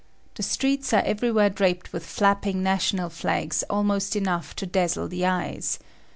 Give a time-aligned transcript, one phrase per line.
[0.33, 5.77] The streets are everywhere draped with flapping national flags almost enough to dazzle the eyes.